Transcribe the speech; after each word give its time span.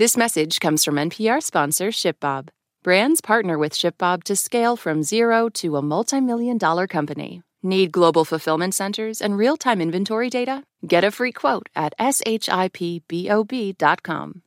This 0.00 0.16
message 0.16 0.60
comes 0.60 0.82
from 0.82 0.94
NPR 0.94 1.42
sponsor 1.42 1.88
ShipBob. 1.88 2.48
Brands 2.82 3.20
partner 3.20 3.58
with 3.58 3.74
ShipBob 3.74 4.24
to 4.24 4.34
scale 4.34 4.74
from 4.74 5.02
zero 5.02 5.50
to 5.50 5.76
a 5.76 5.82
multi-million 5.82 6.56
dollar 6.56 6.86
company. 6.86 7.42
Need 7.62 7.92
global 7.92 8.24
fulfillment 8.24 8.74
centers 8.74 9.20
and 9.20 9.36
real-time 9.36 9.78
inventory 9.82 10.30
data? 10.30 10.64
Get 10.86 11.04
a 11.04 11.10
free 11.10 11.32
quote 11.32 11.68
at 11.76 11.92
shipbob.com. 11.98 12.72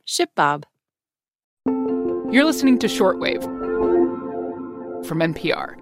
ShipBob. 0.08 0.64
You're 2.32 2.44
listening 2.44 2.80
to 2.80 2.88
Shortwave 2.88 3.44
from 5.06 5.20
NPR. 5.20 5.76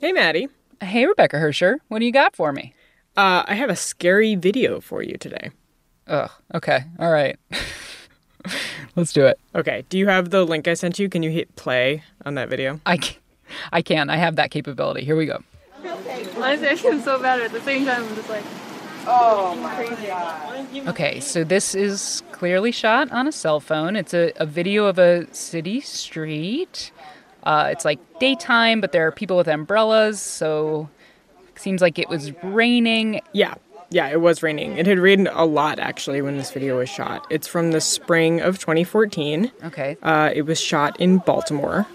Hey, 0.00 0.12
Maddie. 0.12 0.48
Hey, 0.80 1.04
Rebecca 1.04 1.36
Hersher. 1.36 1.76
What 1.88 1.98
do 1.98 2.06
you 2.06 2.12
got 2.12 2.34
for 2.34 2.54
me? 2.54 2.72
Uh, 3.18 3.42
I 3.46 3.52
have 3.52 3.68
a 3.68 3.76
scary 3.76 4.34
video 4.34 4.80
for 4.80 5.02
you 5.02 5.18
today. 5.18 5.50
Ugh. 6.10 6.30
Okay. 6.54 6.84
All 6.98 7.10
right. 7.10 7.38
Let's 8.96 9.12
do 9.12 9.24
it. 9.26 9.38
Okay. 9.54 9.84
Do 9.88 9.96
you 9.96 10.08
have 10.08 10.30
the 10.30 10.44
link 10.44 10.66
I 10.66 10.74
sent 10.74 10.98
you? 10.98 11.08
Can 11.08 11.22
you 11.22 11.30
hit 11.30 11.54
play 11.56 12.02
on 12.26 12.34
that 12.34 12.48
video? 12.48 12.80
I 12.84 12.96
can. 12.96 13.16
I 13.72 13.82
can. 13.82 14.10
I 14.10 14.16
have 14.16 14.36
that 14.36 14.50
capability. 14.50 15.04
Here 15.04 15.16
we 15.16 15.26
go. 15.26 15.42
Honestly, 16.36 16.68
I 16.68 16.76
feel 16.76 17.00
so 17.00 17.20
bad. 17.20 17.40
At 17.40 17.52
the 17.52 17.60
same 17.60 17.84
time, 17.86 18.04
I'm 18.04 18.14
just 18.14 18.28
like, 18.28 18.44
oh 19.06 19.54
my 19.56 19.84
god. 20.06 20.88
Okay, 20.88 21.20
so 21.20 21.44
this 21.44 21.74
is 21.74 22.22
clearly 22.32 22.72
shot 22.72 23.10
on 23.12 23.26
a 23.26 23.32
cell 23.32 23.60
phone. 23.60 23.96
It's 23.96 24.14
a, 24.14 24.32
a 24.36 24.46
video 24.46 24.86
of 24.86 24.98
a 24.98 25.32
city 25.34 25.80
street. 25.80 26.90
Uh, 27.44 27.68
it's 27.70 27.84
like 27.84 27.98
daytime, 28.18 28.80
but 28.80 28.92
there 28.92 29.06
are 29.06 29.12
people 29.12 29.36
with 29.36 29.48
umbrellas, 29.48 30.20
so 30.20 30.88
it 31.54 31.60
seems 31.60 31.80
like 31.80 31.98
it 31.98 32.08
was 32.08 32.32
raining. 32.42 33.20
Yeah. 33.32 33.54
Yeah, 33.90 34.08
it 34.08 34.20
was 34.20 34.42
raining. 34.42 34.78
It 34.78 34.86
had 34.86 34.98
rained 35.00 35.28
a 35.32 35.44
lot 35.44 35.80
actually 35.80 36.22
when 36.22 36.36
this 36.36 36.52
video 36.52 36.78
was 36.78 36.88
shot. 36.88 37.26
It's 37.28 37.48
from 37.48 37.72
the 37.72 37.80
spring 37.80 38.40
of 38.40 38.58
2014. 38.58 39.50
Okay. 39.64 39.96
Uh, 40.02 40.30
it 40.32 40.42
was 40.42 40.60
shot 40.60 40.98
in 41.00 41.18
Baltimore. 41.18 41.86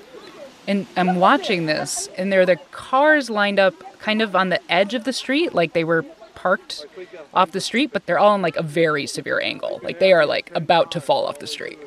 And 0.68 0.88
I'm 0.98 1.18
watching 1.18 1.68
this, 1.68 2.10
and 2.18 2.34
there 2.34 2.42
are 2.42 2.46
the 2.46 2.58
cars 2.72 3.30
lined 3.30 3.60
up 3.60 3.76
kind 4.00 4.22
of 4.22 4.36
on 4.36 4.50
the 4.50 4.60
edge 4.72 4.94
of 4.94 5.04
the 5.04 5.14
street, 5.14 5.54
like 5.54 5.74
they 5.74 5.84
were 5.84 6.04
parked 6.34 6.86
off 7.34 7.52
the 7.52 7.62
street, 7.62 7.92
but 7.94 8.06
they're 8.06 8.20
all 8.20 8.36
in 8.36 8.42
like 8.42 8.56
a 8.56 8.64
very 8.64 9.08
severe 9.08 9.40
angle. 9.40 9.80
Like 9.84 10.00
they 10.00 10.12
are 10.12 10.26
like 10.26 10.52
about 10.56 10.92
to 10.92 11.02
fall 11.02 11.26
off 11.28 11.40
the 11.40 11.48
street. 11.48 11.80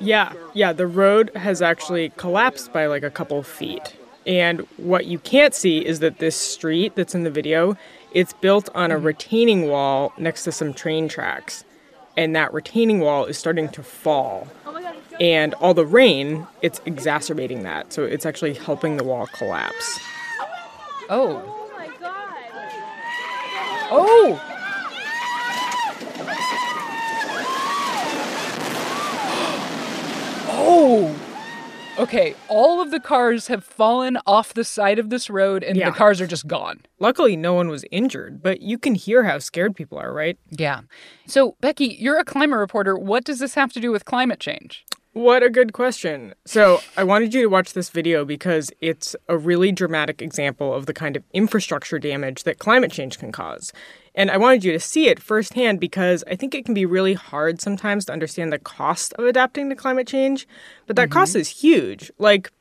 Yeah, 0.00 0.32
yeah, 0.54 0.72
the 0.72 0.86
road 0.86 1.30
has 1.36 1.60
actually 1.62 2.10
collapsed 2.16 2.72
by 2.72 2.86
like 2.86 3.02
a 3.02 3.10
couple 3.10 3.42
feet. 3.42 3.96
And 4.26 4.60
what 4.78 5.06
you 5.06 5.18
can't 5.18 5.54
see 5.54 5.84
is 5.84 6.00
that 6.00 6.18
this 6.18 6.36
street 6.36 6.94
that's 6.96 7.14
in 7.14 7.24
the 7.24 7.30
video, 7.30 7.76
it's 8.14 8.32
built 8.32 8.70
on 8.74 8.90
a 8.90 8.94
mm-hmm. 8.94 9.06
retaining 9.06 9.68
wall 9.68 10.12
next 10.16 10.44
to 10.44 10.52
some 10.52 10.72
train 10.72 11.08
tracks. 11.08 11.64
And 12.16 12.34
that 12.36 12.54
retaining 12.54 13.00
wall 13.00 13.24
is 13.24 13.36
starting 13.36 13.68
to 13.70 13.82
fall. 13.82 14.46
Oh 14.64 14.80
and 15.20 15.52
all 15.54 15.74
the 15.74 15.84
rain, 15.84 16.46
it's 16.62 16.80
exacerbating 16.86 17.64
that. 17.64 17.92
So 17.92 18.04
it's 18.04 18.24
actually 18.24 18.54
helping 18.54 18.96
the 18.96 19.04
wall 19.04 19.26
collapse. 19.26 19.98
Oh. 20.40 20.46
Oh, 21.10 21.42
oh 21.44 21.70
my 21.76 21.88
god. 21.98 22.36
Oh! 23.90 24.40
Oh! 30.56 31.13
Okay, 31.96 32.34
all 32.48 32.80
of 32.80 32.90
the 32.90 32.98
cars 32.98 33.46
have 33.46 33.62
fallen 33.62 34.18
off 34.26 34.52
the 34.52 34.64
side 34.64 34.98
of 34.98 35.10
this 35.10 35.30
road 35.30 35.62
and 35.62 35.76
Yeah. 35.76 35.90
the 35.90 35.96
cars 35.96 36.20
are 36.20 36.26
just 36.26 36.48
gone. 36.48 36.80
Luckily, 36.98 37.36
no 37.36 37.54
one 37.54 37.68
was 37.68 37.84
injured, 37.92 38.42
but 38.42 38.60
you 38.60 38.78
can 38.78 38.96
hear 38.96 39.22
how 39.22 39.38
scared 39.38 39.76
people 39.76 39.98
are, 39.98 40.12
right? 40.12 40.36
Yeah. 40.50 40.80
So, 41.26 41.54
Becky, 41.60 41.96
you're 42.00 42.18
a 42.18 42.24
climate 42.24 42.58
reporter. 42.58 42.98
What 42.98 43.22
does 43.22 43.38
this 43.38 43.54
have 43.54 43.72
to 43.74 43.80
do 43.80 43.92
with 43.92 44.04
climate 44.06 44.40
change? 44.40 44.84
What 45.12 45.44
a 45.44 45.50
good 45.50 45.72
question. 45.72 46.34
So, 46.44 46.80
I 46.96 47.04
wanted 47.04 47.32
you 47.32 47.42
to 47.42 47.46
watch 47.48 47.74
this 47.74 47.90
video 47.90 48.24
because 48.24 48.72
it's 48.80 49.14
a 49.28 49.38
really 49.38 49.70
dramatic 49.70 50.20
example 50.20 50.74
of 50.74 50.86
the 50.86 50.92
kind 50.94 51.14
of 51.16 51.22
infrastructure 51.32 52.00
damage 52.00 52.42
that 52.42 52.58
climate 52.58 52.90
change 52.90 53.20
can 53.20 53.30
cause. 53.30 53.72
And 54.14 54.30
I 54.30 54.36
wanted 54.36 54.64
you 54.64 54.72
to 54.72 54.80
see 54.80 55.08
it 55.08 55.20
firsthand 55.20 55.80
because 55.80 56.22
I 56.28 56.36
think 56.36 56.54
it 56.54 56.64
can 56.64 56.74
be 56.74 56.86
really 56.86 57.14
hard 57.14 57.60
sometimes 57.60 58.04
to 58.04 58.12
understand 58.12 58.52
the 58.52 58.58
cost 58.58 59.12
of 59.14 59.24
adapting 59.24 59.68
to 59.70 59.76
climate 59.76 60.06
change. 60.06 60.46
But 60.86 60.96
that 60.96 61.10
cost 61.10 61.32
mm-hmm. 61.32 61.40
is 61.40 61.48
huge. 61.48 62.12
Like, 62.18 62.52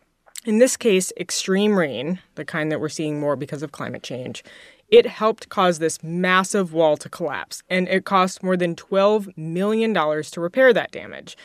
in 0.45 0.57
this 0.57 0.75
case, 0.75 1.13
extreme 1.17 1.77
rain, 1.77 2.19
the 2.35 2.43
kind 2.43 2.71
that 2.71 2.81
we're 2.81 2.89
seeing 2.89 3.19
more 3.19 3.35
because 3.35 3.63
of 3.63 3.71
climate 3.71 4.03
change, 4.03 4.43
it 4.89 5.05
helped 5.05 5.49
cause 5.49 5.79
this 5.79 6.03
massive 6.03 6.73
wall 6.73 6.97
to 6.97 7.09
collapse. 7.09 7.63
And 7.69 7.87
it 7.87 8.05
cost 8.05 8.43
more 8.43 8.57
than 8.57 8.75
$12 8.75 9.37
million 9.37 9.93
to 9.93 10.41
repair 10.41 10.73
that 10.73 10.91
damage. 10.91 11.37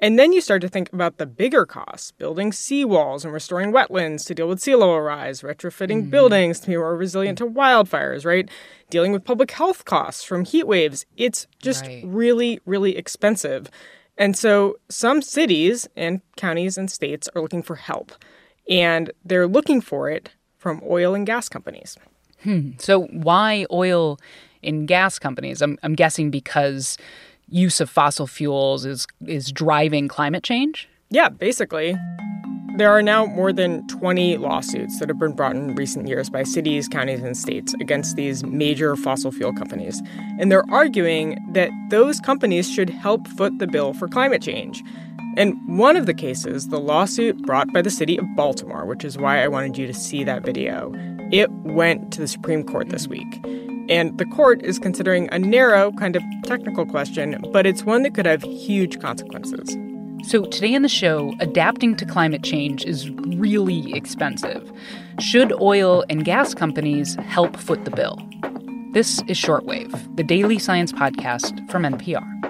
And 0.00 0.18
then 0.18 0.32
you 0.32 0.40
start 0.40 0.62
to 0.62 0.68
think 0.68 0.92
about 0.92 1.18
the 1.18 1.26
bigger 1.26 1.66
costs 1.66 2.10
building 2.12 2.50
seawalls 2.50 3.22
and 3.22 3.32
restoring 3.32 3.70
wetlands 3.70 4.26
to 4.26 4.34
deal 4.34 4.48
with 4.48 4.60
sea 4.60 4.74
level 4.74 5.00
rise, 5.00 5.42
retrofitting 5.42 6.00
mm-hmm. 6.00 6.10
buildings 6.10 6.58
to 6.60 6.68
be 6.68 6.76
more 6.76 6.96
resilient 6.96 7.38
to 7.38 7.46
mm. 7.46 7.54
wildfires, 7.54 8.24
right? 8.24 8.48
Dealing 8.88 9.12
with 9.12 9.24
public 9.24 9.50
health 9.50 9.84
costs 9.84 10.24
from 10.24 10.44
heat 10.44 10.66
waves. 10.66 11.04
It's 11.16 11.46
just 11.62 11.84
Right. 11.84 12.02
really, 12.06 12.60
really 12.64 12.96
expensive. 12.96 13.70
And 14.16 14.36
so 14.36 14.76
some 14.88 15.22
cities 15.22 15.88
and 15.96 16.20
counties 16.36 16.76
and 16.78 16.90
states 16.90 17.28
are 17.34 17.42
looking 17.42 17.62
for 17.62 17.76
help. 17.76 18.12
And 18.68 19.12
they're 19.24 19.48
looking 19.48 19.80
for 19.80 20.10
it 20.10 20.30
from 20.56 20.82
oil 20.86 21.14
and 21.14 21.26
gas 21.26 21.48
companies. 21.48 21.96
Hmm. 22.42 22.70
So, 22.78 23.04
why 23.06 23.66
oil 23.70 24.18
and 24.62 24.86
gas 24.86 25.18
companies? 25.18 25.60
I'm, 25.60 25.78
I'm 25.82 25.94
guessing 25.94 26.30
because 26.30 26.96
use 27.50 27.80
of 27.80 27.90
fossil 27.90 28.26
fuels 28.26 28.84
is 28.84 29.06
is 29.26 29.52
driving 29.52 30.08
climate 30.08 30.42
change. 30.42 30.88
Yeah, 31.10 31.28
basically. 31.28 31.96
There 32.76 32.90
are 32.90 33.02
now 33.02 33.26
more 33.26 33.52
than 33.52 33.86
20 33.88 34.36
lawsuits 34.36 35.00
that 35.00 35.08
have 35.08 35.18
been 35.18 35.34
brought 35.34 35.56
in 35.56 35.74
recent 35.74 36.06
years 36.06 36.30
by 36.30 36.44
cities, 36.44 36.88
counties, 36.88 37.20
and 37.20 37.36
states 37.36 37.74
against 37.74 38.14
these 38.14 38.44
major 38.44 38.94
fossil 38.94 39.32
fuel 39.32 39.52
companies. 39.52 40.00
And 40.38 40.50
they're 40.52 40.64
arguing 40.70 41.36
that 41.52 41.70
those 41.90 42.20
companies 42.20 42.70
should 42.70 42.88
help 42.88 43.26
foot 43.26 43.58
the 43.58 43.66
bill 43.66 43.92
for 43.92 44.06
climate 44.06 44.40
change. 44.40 44.84
And 45.36 45.56
one 45.78 45.96
of 45.96 46.06
the 46.06 46.14
cases, 46.14 46.68
the 46.68 46.78
lawsuit 46.78 47.42
brought 47.42 47.72
by 47.72 47.82
the 47.82 47.90
city 47.90 48.16
of 48.16 48.24
Baltimore, 48.36 48.86
which 48.86 49.04
is 49.04 49.18
why 49.18 49.42
I 49.42 49.48
wanted 49.48 49.76
you 49.76 49.86
to 49.86 49.94
see 49.94 50.22
that 50.24 50.44
video, 50.44 50.92
it 51.32 51.50
went 51.50 52.12
to 52.12 52.20
the 52.20 52.28
Supreme 52.28 52.64
Court 52.64 52.88
this 52.88 53.08
week. 53.08 53.44
And 53.90 54.16
the 54.18 54.24
court 54.24 54.62
is 54.62 54.78
considering 54.78 55.28
a 55.32 55.38
narrow, 55.38 55.90
kind 55.90 56.14
of 56.14 56.22
technical 56.44 56.86
question, 56.86 57.44
but 57.52 57.66
it's 57.66 57.82
one 57.82 58.04
that 58.04 58.14
could 58.14 58.24
have 58.24 58.42
huge 58.44 59.00
consequences. 59.00 59.76
So, 60.28 60.44
today 60.44 60.76
on 60.76 60.82
the 60.82 60.88
show, 60.88 61.34
adapting 61.40 61.96
to 61.96 62.06
climate 62.06 62.44
change 62.44 62.84
is 62.84 63.10
really 63.10 63.92
expensive. 63.92 64.70
Should 65.18 65.52
oil 65.60 66.04
and 66.08 66.24
gas 66.24 66.54
companies 66.54 67.16
help 67.16 67.56
foot 67.56 67.84
the 67.84 67.90
bill? 67.90 68.16
This 68.92 69.22
is 69.26 69.38
Shortwave, 69.38 70.16
the 70.16 70.22
daily 70.22 70.58
science 70.58 70.92
podcast 70.92 71.68
from 71.70 71.82
NPR. 71.82 72.49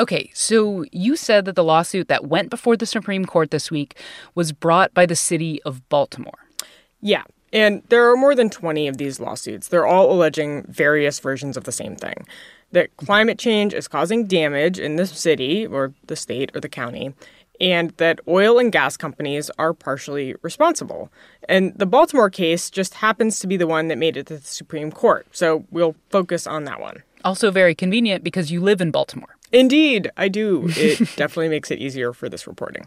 Okay, 0.00 0.30
so 0.32 0.86
you 0.92 1.14
said 1.14 1.44
that 1.44 1.56
the 1.56 1.62
lawsuit 1.62 2.08
that 2.08 2.26
went 2.26 2.48
before 2.48 2.74
the 2.74 2.86
Supreme 2.86 3.26
Court 3.26 3.50
this 3.50 3.70
week 3.70 3.98
was 4.34 4.50
brought 4.50 4.94
by 4.94 5.04
the 5.04 5.14
city 5.14 5.62
of 5.64 5.86
Baltimore. 5.90 6.46
Yeah. 7.02 7.24
And 7.52 7.82
there 7.90 8.10
are 8.10 8.16
more 8.16 8.34
than 8.34 8.48
20 8.48 8.88
of 8.88 8.96
these 8.96 9.20
lawsuits. 9.20 9.68
They're 9.68 9.86
all 9.86 10.10
alleging 10.10 10.64
various 10.68 11.20
versions 11.20 11.56
of 11.58 11.64
the 11.64 11.72
same 11.72 11.96
thing 11.96 12.26
that 12.72 12.96
climate 12.96 13.38
change 13.38 13.74
is 13.74 13.88
causing 13.88 14.26
damage 14.26 14.78
in 14.78 14.96
the 14.96 15.06
city 15.06 15.66
or 15.66 15.92
the 16.06 16.16
state 16.16 16.50
or 16.54 16.60
the 16.60 16.68
county, 16.68 17.12
and 17.60 17.90
that 17.96 18.20
oil 18.28 18.58
and 18.58 18.72
gas 18.72 18.96
companies 18.96 19.50
are 19.58 19.74
partially 19.74 20.34
responsible. 20.42 21.12
And 21.48 21.76
the 21.76 21.84
Baltimore 21.84 22.30
case 22.30 22.70
just 22.70 22.94
happens 22.94 23.38
to 23.40 23.46
be 23.46 23.56
the 23.56 23.66
one 23.66 23.88
that 23.88 23.98
made 23.98 24.16
it 24.16 24.28
to 24.28 24.38
the 24.38 24.46
Supreme 24.46 24.92
Court. 24.92 25.26
So 25.32 25.66
we'll 25.70 25.96
focus 26.10 26.46
on 26.46 26.64
that 26.64 26.80
one. 26.80 27.02
Also, 27.24 27.50
very 27.50 27.74
convenient 27.74 28.24
because 28.24 28.50
you 28.50 28.60
live 28.60 28.80
in 28.80 28.90
Baltimore. 28.90 29.36
Indeed, 29.52 30.10
I 30.16 30.28
do. 30.28 30.66
It 30.76 30.98
definitely 31.16 31.48
makes 31.48 31.70
it 31.70 31.78
easier 31.78 32.12
for 32.12 32.28
this 32.28 32.46
reporting. 32.46 32.86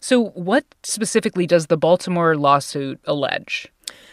So, 0.00 0.26
what 0.30 0.64
specifically 0.82 1.46
does 1.46 1.66
the 1.66 1.76
Baltimore 1.76 2.36
lawsuit 2.36 3.00
allege? 3.04 3.68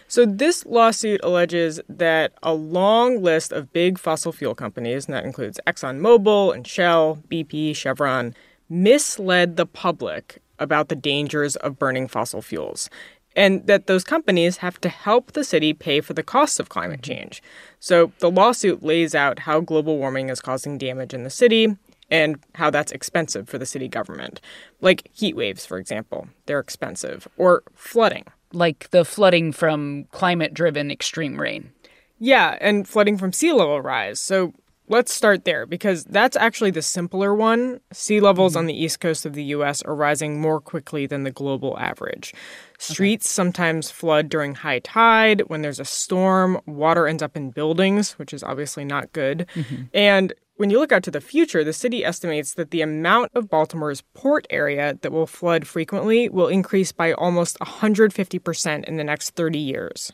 So, 0.08 0.26
this 0.26 0.66
lawsuit 0.66 1.22
alleges 1.24 1.82
that 1.90 2.34
a 2.44 2.54
long 2.54 3.22
list 3.22 3.52
of 3.52 3.74
big 3.74 3.98
fossil 3.98 4.32
fuel 4.32 4.56
companies, 4.56 5.06
and 5.06 5.14
that 5.14 5.26
includes 5.26 5.60
ExxonMobil 5.68 6.56
and 6.56 6.66
Shell, 6.68 7.20
BP, 7.30 7.76
Chevron, 7.76 8.34
misled 8.70 9.58
the 9.58 9.66
public 9.66 10.42
about 10.60 10.88
the 10.90 10.96
dangers 10.96 11.56
of 11.58 11.78
burning 11.78 12.08
fossil 12.08 12.42
fuels 12.42 12.90
and 13.36 13.66
that 13.68 13.88
those 13.88 14.04
companies 14.04 14.58
have 14.58 14.80
to 14.82 14.90
help 14.90 15.32
the 15.32 15.44
city 15.44 15.74
pay 15.74 16.02
for 16.02 16.14
the 16.14 16.24
costs 16.24 16.60
of 16.60 16.70
climate 16.70 17.02
mm-hmm. 17.02 17.14
change. 17.14 17.44
So 17.80 18.12
the 18.20 18.32
lawsuit 18.32 18.84
lays 18.84 19.16
out 19.16 19.40
how 19.40 19.60
global 19.60 19.98
warming 19.98 20.30
is 20.30 20.42
causing 20.42 20.78
damage 20.78 21.14
in 21.14 21.24
the 21.24 21.30
city 21.30 21.78
and 22.10 22.38
how 22.56 22.70
that's 22.70 22.92
expensive 22.92 23.50
for 23.50 23.58
the 23.58 23.66
city 23.66 23.88
government. 23.88 24.40
Like 24.82 25.10
heat 25.14 25.36
waves, 25.36 25.66
for 25.66 25.78
example, 25.78 26.28
they're 26.46 26.60
expensive, 26.60 27.28
or 27.38 27.64
flooding. 27.74 28.26
Like 28.52 28.90
the 28.92 29.04
flooding 29.04 29.52
from 29.52 30.06
climate 30.12 30.54
driven 30.54 30.92
extreme 30.92 31.40
rain. 31.40 31.72
Yeah, 32.20 32.58
and 32.62 32.88
flooding 32.88 33.18
from 33.18 33.34
sea 33.34 33.52
level 33.52 33.82
rise. 33.82 34.20
So 34.20 34.54
Let's 34.90 35.14
start 35.14 35.46
there 35.46 35.66
because 35.66 36.04
that's 36.04 36.36
actually 36.36 36.72
the 36.72 36.82
simpler 36.82 37.34
one. 37.34 37.80
Sea 37.94 38.20
levels 38.20 38.54
mm-hmm. 38.54 38.60
on 38.60 38.66
the 38.66 38.84
east 38.84 39.00
coast 39.00 39.26
of 39.26 39.34
the 39.34 39.44
US 39.46 39.82
are 39.84 39.96
rising 39.96 40.42
more 40.42 40.60
quickly 40.60 41.06
than 41.06 41.24
the 41.24 41.32
global 41.32 41.80
average. 41.80 42.34
Streets 42.80 43.26
okay. 43.26 43.34
sometimes 43.34 43.90
flood 43.90 44.28
during 44.28 44.56
high 44.56 44.80
tide. 44.80 45.44
When 45.48 45.62
there's 45.62 45.80
a 45.80 45.86
storm, 45.86 46.60
water 46.66 47.08
ends 47.08 47.24
up 47.24 47.38
in 47.38 47.52
buildings, 47.52 48.14
which 48.14 48.34
is 48.34 48.44
obviously 48.44 48.84
not 48.84 49.14
good. 49.14 49.48
Mm-hmm. 49.56 49.84
And 49.94 50.34
when 50.58 50.70
you 50.70 50.80
look 50.80 50.92
out 50.92 51.04
to 51.04 51.12
the 51.12 51.22
future, 51.22 51.64
the 51.64 51.74
city 51.74 52.06
estimates 52.06 52.54
that 52.56 52.72
the 52.72 52.82
amount 52.82 53.32
of 53.34 53.50
Baltimore's 53.50 54.04
port 54.14 54.46
area 54.50 54.98
that 55.02 55.12
will 55.12 55.26
flood 55.26 55.66
frequently 55.66 56.30
will 56.30 56.48
increase 56.48 56.92
by 56.92 57.14
almost 57.14 57.58
150% 57.60 58.84
in 58.84 58.98
the 58.98 59.04
next 59.04 59.32
30 59.32 59.58
years. 59.58 60.12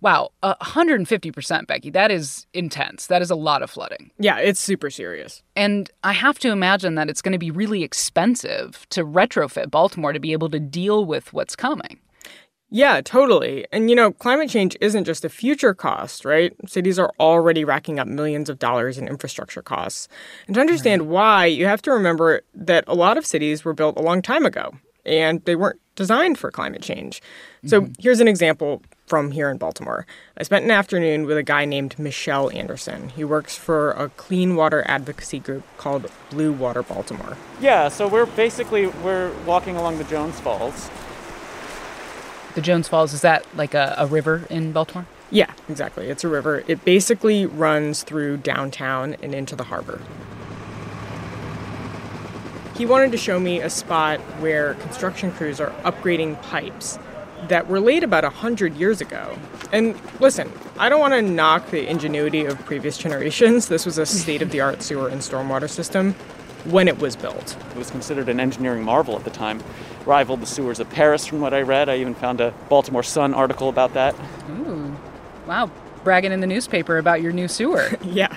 Wow, 0.00 0.30
150%, 0.42 1.66
Becky. 1.66 1.90
That 1.90 2.10
is 2.10 2.46
intense. 2.54 3.06
That 3.08 3.20
is 3.20 3.30
a 3.30 3.34
lot 3.34 3.62
of 3.62 3.70
flooding. 3.70 4.10
Yeah, 4.18 4.38
it's 4.38 4.60
super 4.60 4.88
serious. 4.90 5.42
And 5.54 5.90
I 6.02 6.12
have 6.12 6.38
to 6.38 6.50
imagine 6.50 6.94
that 6.94 7.10
it's 7.10 7.20
going 7.20 7.32
to 7.32 7.38
be 7.38 7.50
really 7.50 7.82
expensive 7.82 8.86
to 8.90 9.04
retrofit 9.04 9.70
Baltimore 9.70 10.12
to 10.12 10.20
be 10.20 10.32
able 10.32 10.48
to 10.50 10.60
deal 10.60 11.04
with 11.04 11.32
what's 11.32 11.54
coming. 11.54 11.98
Yeah, 12.70 13.00
totally. 13.00 13.66
And 13.72 13.90
you 13.90 13.96
know, 13.96 14.12
climate 14.12 14.48
change 14.48 14.76
isn't 14.80 15.04
just 15.04 15.24
a 15.24 15.28
future 15.28 15.74
cost, 15.74 16.24
right? 16.24 16.54
Cities 16.66 16.98
are 16.98 17.12
already 17.18 17.64
racking 17.64 17.98
up 17.98 18.06
millions 18.06 18.48
of 18.48 18.60
dollars 18.60 18.96
in 18.96 19.08
infrastructure 19.08 19.60
costs. 19.60 20.06
And 20.46 20.54
to 20.54 20.60
understand 20.60 21.02
right. 21.02 21.10
why, 21.10 21.46
you 21.46 21.66
have 21.66 21.82
to 21.82 21.90
remember 21.90 22.42
that 22.54 22.84
a 22.86 22.94
lot 22.94 23.18
of 23.18 23.26
cities 23.26 23.64
were 23.64 23.74
built 23.74 23.98
a 23.98 24.02
long 24.02 24.22
time 24.22 24.46
ago 24.46 24.72
and 25.04 25.44
they 25.46 25.56
weren't 25.56 25.80
designed 25.96 26.38
for 26.38 26.50
climate 26.50 26.82
change. 26.82 27.20
So 27.66 27.82
mm-hmm. 27.82 27.92
here's 27.98 28.20
an 28.20 28.28
example 28.28 28.82
from 29.10 29.32
here 29.32 29.50
in 29.50 29.58
Baltimore. 29.58 30.06
I 30.36 30.44
spent 30.44 30.64
an 30.64 30.70
afternoon 30.70 31.26
with 31.26 31.36
a 31.36 31.42
guy 31.42 31.64
named 31.64 31.98
Michelle 31.98 32.48
Anderson. 32.52 33.08
He 33.08 33.24
works 33.24 33.56
for 33.56 33.90
a 33.90 34.08
clean 34.10 34.54
water 34.54 34.84
advocacy 34.86 35.40
group 35.40 35.64
called 35.78 36.08
Blue 36.30 36.52
Water 36.52 36.84
Baltimore. 36.84 37.36
Yeah, 37.60 37.88
so 37.88 38.06
we're 38.06 38.26
basically 38.26 38.86
we're 38.86 39.32
walking 39.44 39.76
along 39.76 39.98
the 39.98 40.04
Jones 40.04 40.38
Falls. 40.38 40.88
The 42.54 42.60
Jones 42.60 42.86
Falls 42.86 43.12
is 43.12 43.22
that 43.22 43.44
like 43.56 43.74
a, 43.74 43.96
a 43.98 44.06
river 44.06 44.46
in 44.48 44.70
Baltimore? 44.70 45.06
Yeah, 45.28 45.52
exactly. 45.68 46.06
It's 46.06 46.22
a 46.22 46.28
river. 46.28 46.62
It 46.68 46.84
basically 46.84 47.46
runs 47.46 48.04
through 48.04 48.36
downtown 48.36 49.16
and 49.24 49.34
into 49.34 49.56
the 49.56 49.64
harbor. 49.64 50.00
He 52.76 52.86
wanted 52.86 53.10
to 53.10 53.18
show 53.18 53.40
me 53.40 53.60
a 53.60 53.70
spot 53.70 54.20
where 54.38 54.74
construction 54.74 55.32
crews 55.32 55.60
are 55.60 55.70
upgrading 55.82 56.40
pipes 56.42 56.96
that 57.48 57.68
were 57.68 57.80
laid 57.80 58.04
about 58.04 58.24
100 58.24 58.76
years 58.76 59.00
ago. 59.00 59.38
And 59.72 59.98
listen, 60.20 60.52
I 60.78 60.88
don't 60.88 61.00
want 61.00 61.14
to 61.14 61.22
knock 61.22 61.70
the 61.70 61.88
ingenuity 61.88 62.44
of 62.44 62.58
previous 62.64 62.98
generations. 62.98 63.68
This 63.68 63.86
was 63.86 63.98
a 63.98 64.06
state 64.06 64.42
of 64.42 64.50
the 64.50 64.60
art 64.60 64.82
sewer 64.82 65.08
and 65.08 65.20
stormwater 65.20 65.68
system 65.68 66.14
when 66.64 66.88
it 66.88 66.98
was 66.98 67.16
built. 67.16 67.56
It 67.70 67.76
was 67.76 67.90
considered 67.90 68.28
an 68.28 68.40
engineering 68.40 68.82
marvel 68.82 69.16
at 69.16 69.24
the 69.24 69.30
time. 69.30 69.62
Rivaled 70.06 70.40
the 70.40 70.46
sewers 70.46 70.80
of 70.80 70.88
Paris, 70.90 71.26
from 71.26 71.40
what 71.40 71.54
I 71.54 71.62
read. 71.62 71.88
I 71.88 71.96
even 71.98 72.14
found 72.14 72.40
a 72.40 72.52
Baltimore 72.68 73.02
Sun 73.02 73.34
article 73.34 73.68
about 73.68 73.94
that. 73.94 74.14
Ooh, 74.50 74.96
wow. 75.46 75.70
Bragging 76.04 76.32
in 76.32 76.40
the 76.40 76.46
newspaper 76.46 76.98
about 76.98 77.20
your 77.20 77.32
new 77.32 77.48
sewer. 77.48 77.90
yeah. 78.02 78.34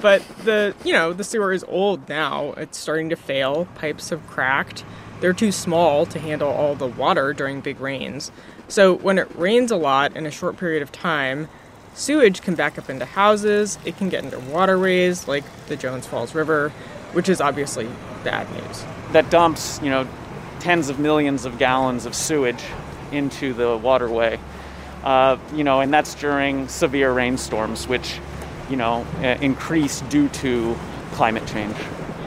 But 0.00 0.22
the, 0.44 0.74
you 0.84 0.92
know, 0.92 1.12
the 1.12 1.24
sewer 1.24 1.52
is 1.52 1.64
old 1.68 2.08
now. 2.08 2.52
It's 2.56 2.78
starting 2.78 3.10
to 3.10 3.16
fail. 3.16 3.66
Pipes 3.76 4.10
have 4.10 4.26
cracked. 4.26 4.84
They're 5.20 5.32
too 5.32 5.52
small 5.52 6.06
to 6.06 6.18
handle 6.18 6.50
all 6.50 6.74
the 6.74 6.86
water 6.86 7.32
during 7.32 7.60
big 7.60 7.80
rains. 7.80 8.30
So 8.68 8.94
when 8.94 9.18
it 9.18 9.28
rains 9.36 9.70
a 9.70 9.76
lot 9.76 10.16
in 10.16 10.26
a 10.26 10.30
short 10.30 10.56
period 10.56 10.82
of 10.82 10.92
time, 10.92 11.48
sewage 11.94 12.42
can 12.42 12.54
back 12.54 12.78
up 12.78 12.90
into 12.90 13.04
houses, 13.04 13.78
it 13.84 13.96
can 13.96 14.08
get 14.08 14.24
into 14.24 14.38
waterways 14.38 15.26
like 15.28 15.44
the 15.68 15.76
Jones 15.76 16.06
Falls 16.06 16.34
River, 16.34 16.70
which 17.12 17.28
is 17.28 17.40
obviously 17.40 17.88
bad 18.24 18.50
news. 18.52 18.84
That 19.12 19.30
dumps, 19.30 19.80
you 19.82 19.90
know, 19.90 20.06
tens 20.60 20.88
of 20.88 20.98
millions 20.98 21.44
of 21.44 21.58
gallons 21.58 22.06
of 22.06 22.14
sewage 22.14 22.62
into 23.12 23.52
the 23.54 23.76
waterway. 23.76 24.38
Uh, 25.04 25.38
you 25.54 25.62
know, 25.62 25.80
and 25.80 25.94
that's 25.94 26.14
during 26.16 26.66
severe 26.66 27.12
rainstorms, 27.12 27.86
which, 27.86 28.18
you 28.68 28.76
know, 28.76 29.06
uh, 29.18 29.38
increase 29.40 30.00
due 30.02 30.28
to 30.30 30.76
climate 31.12 31.46
change. 31.46 31.76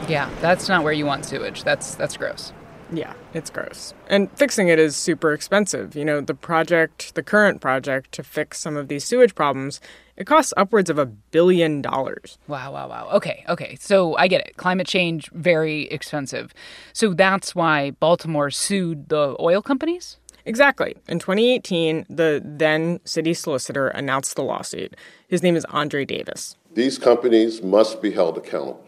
Yeah, 0.08 0.30
that's 0.40 0.68
not 0.68 0.82
where 0.82 0.92
you 0.92 1.04
want 1.04 1.26
sewage. 1.26 1.62
That's 1.62 1.94
that's 1.94 2.16
gross. 2.16 2.52
Yeah, 2.92 3.14
it's 3.34 3.50
gross. 3.50 3.94
And 4.08 4.30
fixing 4.36 4.68
it 4.68 4.78
is 4.78 4.96
super 4.96 5.32
expensive. 5.32 5.94
You 5.94 6.04
know, 6.04 6.20
the 6.20 6.34
project, 6.34 7.14
the 7.14 7.22
current 7.22 7.60
project 7.60 8.12
to 8.12 8.22
fix 8.22 8.58
some 8.58 8.76
of 8.76 8.88
these 8.88 9.04
sewage 9.04 9.34
problems, 9.34 9.80
it 10.16 10.26
costs 10.26 10.52
upwards 10.56 10.90
of 10.90 10.98
a 10.98 11.06
billion 11.06 11.82
dollars. 11.82 12.38
Wow, 12.48 12.72
wow, 12.72 12.88
wow. 12.88 13.08
Okay, 13.12 13.44
okay. 13.48 13.76
So 13.80 14.16
I 14.16 14.28
get 14.28 14.46
it. 14.46 14.56
Climate 14.56 14.86
change, 14.86 15.30
very 15.32 15.82
expensive. 15.88 16.52
So 16.92 17.14
that's 17.14 17.54
why 17.54 17.92
Baltimore 17.92 18.50
sued 18.50 19.08
the 19.08 19.36
oil 19.38 19.62
companies? 19.62 20.18
Exactly. 20.44 20.96
In 21.06 21.18
2018, 21.18 22.06
the 22.08 22.42
then 22.44 22.98
city 23.04 23.34
solicitor 23.34 23.88
announced 23.88 24.36
the 24.36 24.42
lawsuit. 24.42 24.96
His 25.28 25.42
name 25.42 25.54
is 25.54 25.64
Andre 25.66 26.04
Davis. 26.04 26.56
These 26.74 26.98
companies 26.98 27.62
must 27.62 28.02
be 28.02 28.10
held 28.10 28.38
accountable. 28.38 28.84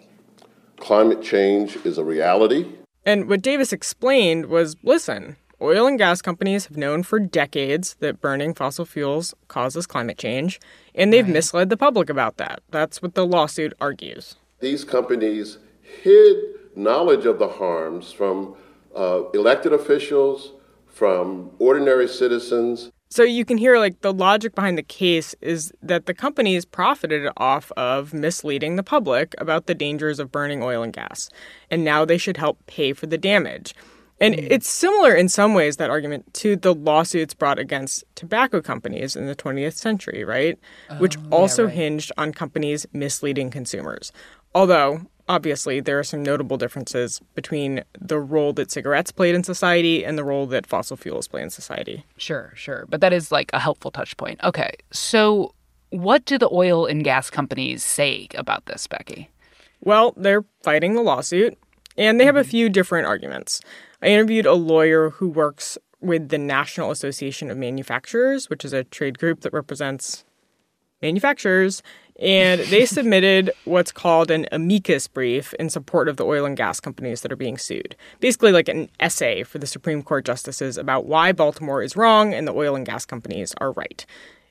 Climate 0.78 1.22
change 1.22 1.76
is 1.84 1.98
a 1.98 2.05
reality 2.05 2.66
and 3.04 3.28
what 3.28 3.43
Davis 3.43 3.72
explained 3.72 4.46
was 4.46 4.76
listen, 4.82 5.37
oil 5.60 5.87
and 5.87 5.99
gas 5.99 6.22
companies 6.22 6.66
have 6.66 6.76
known 6.76 7.02
for 7.02 7.19
decades 7.19 7.94
that 8.00 8.20
burning 8.20 8.54
fossil 8.54 8.84
fuels 8.84 9.34
causes 9.49 9.86
climate 9.86 10.19
change, 10.19 10.60
and 10.94 11.12
they've 11.12 11.24
right. 11.24 11.32
misled 11.32 11.70
the 11.70 11.77
public 11.77 12.08
about 12.08 12.36
that. 12.36 12.60
That's 12.70 13.03
what 13.03 13.15
the 13.15 13.27
lawsuit 13.27 13.72
argues. 13.81 14.36
These 14.60 14.84
companies 14.84 15.58
hid 16.03 16.36
knowledge 16.77 17.27
of 17.27 17.38
the 17.38 17.48
harms 17.48 18.12
from 18.12 18.55
uh, 18.96 19.29
elected 19.34 19.72
officials, 19.72 20.53
from 20.86 21.50
ordinary 21.58 22.06
citizens. 22.06 22.92
So 23.12 23.24
you 23.24 23.44
can 23.44 23.58
hear 23.58 23.78
like 23.78 24.00
the 24.00 24.10
logic 24.10 24.54
behind 24.54 24.78
the 24.78 24.82
case 24.82 25.34
is 25.42 25.70
that 25.82 26.06
the 26.06 26.14
companies 26.14 26.64
profited 26.64 27.31
off 27.36 27.70
of 27.72 28.14
misleading 28.14 28.76
the 28.76 28.82
public 28.82 29.34
about 29.36 29.66
the 29.66 29.74
dangers 29.74 30.19
of 30.19 30.32
burning 30.32 30.62
oil 30.62 30.82
and 30.82 30.94
gas, 30.94 31.28
and 31.70 31.84
now 31.84 32.06
they 32.06 32.16
should 32.16 32.38
help 32.38 32.64
pay 32.66 32.94
for 32.94 33.04
the 33.04 33.19
damage. 33.19 33.74
And 34.19 34.34
mm. 34.34 34.46
it's 34.50 34.66
similar 34.66 35.14
in 35.14 35.28
some 35.28 35.52
ways, 35.52 35.76
that 35.76 35.90
argument, 35.90 36.32
to 36.34 36.56
the 36.56 36.74
lawsuits 36.74 37.34
brought 37.34 37.58
against 37.58 38.02
tobacco 38.14 38.62
companies 38.62 39.14
in 39.14 39.26
the 39.26 39.36
20th 39.36 39.74
century, 39.74 40.24
right? 40.24 40.58
Oh, 40.88 40.96
Which 40.96 41.19
also 41.31 41.64
yeah, 41.64 41.69
right. 41.69 41.76
hinged 41.76 42.12
on 42.16 42.32
companies 42.32 42.86
misleading 42.94 43.50
consumers. 43.50 44.10
Although, 44.54 45.02
obviously, 45.32 45.81
there 45.81 45.98
are 45.98 46.05
some 46.05 46.22
notable 46.22 46.58
differences 46.58 47.20
between 47.34 47.82
the 47.98 48.19
role 48.19 48.53
that 48.53 48.70
cigarettes 48.70 49.10
played 49.10 49.34
in 49.34 49.43
society 49.43 50.05
and 50.05 50.19
the 50.19 50.24
role 50.24 50.46
that 50.46 50.67
fossil 50.67 50.96
fuels 50.96 51.27
play 51.27 51.43
in 51.43 51.48
society. 51.48 52.05
Sure, 52.19 52.53
sure. 52.55 52.84
But 52.89 53.01
that 53.01 53.15
is 53.15 53.32
like 53.32 53.51
a 53.55 53.58
helpful 53.58 53.91
touch 53.91 54.15
point. 54.19 54.39
Okay. 54.44 54.74
So, 54.91 55.55
what 55.89 56.27
do 56.27 56.36
the 56.36 56.51
oil 56.53 56.84
and 56.84 57.03
gas 57.03 57.31
companies 57.31 57.82
say 57.82 58.29
about 58.34 58.67
this, 58.67 58.86
Becky? 58.86 59.31
Well, 59.81 60.12
they're 60.17 60.44
fighting 60.62 60.94
the 60.94 61.03
lawsuit, 61.03 61.58
and 61.96 62.20
they 62.20 62.27
have 62.27 62.36
a 62.36 62.43
mm-hmm. 62.43 62.51
few 62.51 62.69
different 62.69 63.06
arguments. 63.06 63.62
I 64.03 64.08
interviewed 64.08 64.46
a 64.46 64.55
lawyer 64.55 65.10
who 65.10 65.29
works 65.29 65.79
with 66.01 66.29
the 66.29 66.39
National 66.39 66.91
Association 66.91 67.51
of 67.51 67.56
Manufacturers, 67.56 68.51
which 68.51 68.65
is 68.65 68.72
a 68.72 68.84
trade 68.84 69.19
group 69.19 69.41
that 69.41 69.53
represents 69.53 70.24
manufacturers, 71.01 71.82
and 72.20 72.60
they 72.62 72.86
submitted 72.86 73.50
what's 73.64 73.92
called 73.92 74.31
an 74.31 74.46
amicus 74.52 75.08
brief 75.08 75.54
in 75.54 75.70
support 75.70 76.08
of 76.08 76.16
the 76.16 76.24
oil 76.24 76.44
and 76.44 76.56
gas 76.56 76.81
companies 76.81 77.22
that 77.22 77.32
are 77.32 77.36
being 77.36 77.58
sued. 77.58 77.96
Basically, 78.20 78.52
like 78.52 78.69
an 78.69 78.88
essay 79.00 79.42
for 79.42 79.58
the 79.58 79.66
Supreme 79.66 80.02
Court 80.02 80.24
justices 80.24 80.76
about 80.76 81.06
why 81.06 81.32
Baltimore 81.32 81.82
is 81.82 81.96
wrong 81.96 82.32
and 82.34 82.46
the 82.46 82.54
oil 82.54 82.76
and 82.76 82.86
gas 82.86 83.04
companies 83.04 83.54
are 83.58 83.72
right. 83.72 84.04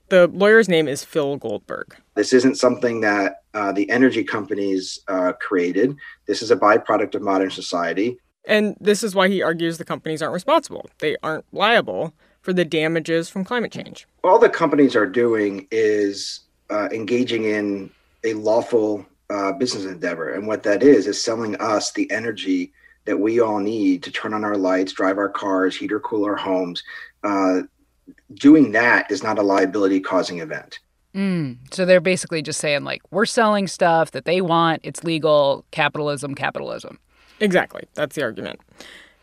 The 0.09 0.27
lawyer's 0.27 0.67
name 0.67 0.89
is 0.89 1.05
Phil 1.05 1.37
Goldberg. 1.37 1.95
This 2.15 2.33
isn't 2.33 2.55
something 2.55 2.99
that 2.99 3.43
uh, 3.53 3.71
the 3.71 3.89
energy 3.89 4.25
companies 4.25 4.99
uh, 5.07 5.31
created. 5.39 5.95
This 6.25 6.41
is 6.41 6.51
a 6.51 6.57
byproduct 6.57 7.15
of 7.15 7.21
modern 7.21 7.49
society. 7.49 8.17
And 8.45 8.75
this 8.81 9.03
is 9.03 9.15
why 9.15 9.29
he 9.29 9.41
argues 9.41 9.77
the 9.77 9.85
companies 9.85 10.21
aren't 10.21 10.33
responsible. 10.33 10.89
They 10.99 11.15
aren't 11.23 11.45
liable 11.53 12.13
for 12.41 12.51
the 12.51 12.65
damages 12.65 13.29
from 13.29 13.45
climate 13.45 13.71
change. 13.71 14.07
All 14.23 14.39
the 14.39 14.49
companies 14.49 14.95
are 14.95 15.05
doing 15.05 15.67
is 15.71 16.41
uh, 16.71 16.87
engaging 16.91 17.43
in 17.43 17.91
a 18.23 18.33
lawful 18.33 19.05
uh, 19.29 19.51
business 19.51 19.85
endeavor. 19.85 20.33
And 20.33 20.47
what 20.47 20.63
that 20.63 20.81
is, 20.83 21.07
is 21.07 21.21
selling 21.21 21.55
us 21.57 21.91
the 21.91 22.09
energy 22.11 22.71
that 23.05 23.19
we 23.19 23.39
all 23.39 23.59
need 23.59 24.03
to 24.03 24.11
turn 24.11 24.33
on 24.33 24.43
our 24.43 24.57
lights, 24.57 24.93
drive 24.93 25.17
our 25.17 25.29
cars, 25.29 25.75
heat 25.75 25.91
or 25.91 25.99
cool 25.99 26.23
our 26.25 26.35
homes. 26.35 26.83
Uh, 27.23 27.61
doing 28.35 28.71
that 28.71 29.09
is 29.11 29.23
not 29.23 29.39
a 29.39 29.43
liability 29.43 29.99
causing 29.99 30.39
event. 30.39 30.79
Mm. 31.15 31.57
So 31.73 31.85
they're 31.85 31.99
basically 31.99 32.41
just 32.41 32.59
saying, 32.59 32.83
like, 32.83 33.01
we're 33.11 33.25
selling 33.25 33.67
stuff 33.67 34.11
that 34.11 34.25
they 34.25 34.39
want, 34.39 34.81
it's 34.83 35.03
legal, 35.03 35.65
capitalism, 35.71 36.35
capitalism. 36.35 36.99
Exactly. 37.39 37.83
That's 37.95 38.15
the 38.15 38.23
argument. 38.23 38.59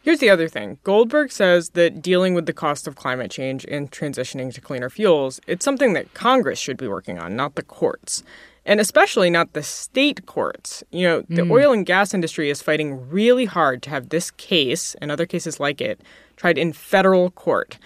Here's 0.09 0.21
the 0.21 0.31
other 0.31 0.49
thing. 0.49 0.79
Goldberg 0.85 1.31
says 1.31 1.69
that 1.75 2.01
dealing 2.01 2.33
with 2.33 2.47
the 2.47 2.55
cost 2.55 2.89
of 2.89 2.97
climate 2.97 3.31
change 3.31 3.67
and 3.67 3.91
transitioning 3.91 4.55
to 4.55 4.61
cleaner 4.63 4.89
fuels, 4.89 5.39
it's 5.47 5.67
something 5.67 5.93
that 5.93 6.15
Congress 6.15 6.59
should 6.59 6.79
be 6.79 6.89
working 6.89 7.19
on, 7.19 7.37
not 7.37 7.57
the 7.57 7.63
courts. 7.63 8.23
And 8.65 8.81
especially 8.81 9.29
not 9.29 9.53
the 9.53 9.63
state 9.63 10.25
courts. 10.25 10.83
You 10.91 11.07
know, 11.07 11.21
the 11.29 11.43
mm. 11.43 11.51
oil 11.51 11.73
and 11.73 11.85
gas 11.85 12.15
industry 12.15 12.49
is 12.49 12.63
fighting 12.63 13.11
really 13.11 13.45
hard 13.45 13.83
to 13.83 13.91
have 13.91 14.09
this 14.09 14.31
case 14.31 14.95
and 15.03 15.13
other 15.13 15.27
cases 15.27 15.61
like 15.61 15.83
it 15.83 16.01
tried 16.37 16.57
in 16.57 16.73
federal 16.73 17.31
court. 17.33 17.79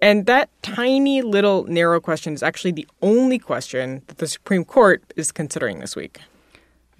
And 0.00 0.26
that 0.26 0.50
tiny 0.62 1.22
little 1.22 1.62
narrow 1.68 2.00
question 2.00 2.34
is 2.34 2.42
actually 2.42 2.72
the 2.72 2.88
only 3.02 3.38
question 3.38 4.02
that 4.08 4.18
the 4.18 4.26
Supreme 4.26 4.64
Court 4.64 5.04
is 5.14 5.30
considering 5.30 5.78
this 5.78 5.94
week. 5.94 6.18